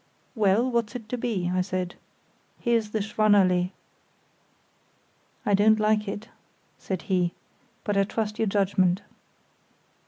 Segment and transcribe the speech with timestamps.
[0.33, 1.93] "Well, what's it to be?" I said.
[2.59, 3.69] "Here's the Schwannallée."
[5.45, 6.27] "I don't like it,"
[6.79, 7.33] said he;
[7.83, 9.03] "but I trust your judgement."